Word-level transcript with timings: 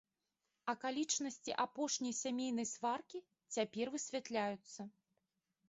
Акалічнасці 0.71 1.51
апошняй 1.65 2.17
сямейнай 2.23 2.67
сваркі 2.73 3.23
цяпер 3.59 3.95
высвятляюцца. 3.99 4.91